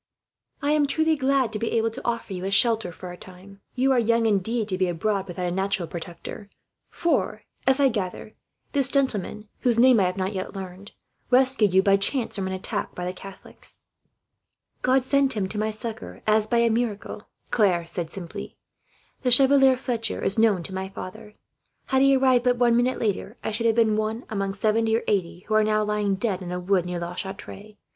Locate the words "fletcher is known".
19.77-20.63